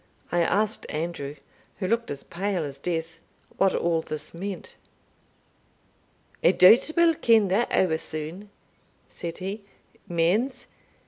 I 0.31 0.39
asked 0.41 0.87
Andrew, 0.89 1.35
who 1.77 1.87
looked 1.87 2.09
as 2.09 2.23
pale 2.23 2.63
as 2.63 2.79
death, 2.79 3.19
what 3.57 3.75
all 3.75 4.01
this 4.01 4.33
meant. 4.33 4.75
"I 6.43 6.53
doubt 6.53 6.89
we'll 6.97 7.13
ken 7.13 7.49
that 7.49 7.71
ower 7.71 7.99
sune," 7.99 8.49
said 9.07 9.37
he. 9.37 9.61
"Means? 10.09 10.65